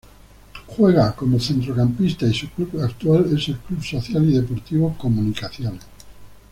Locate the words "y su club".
2.25-2.81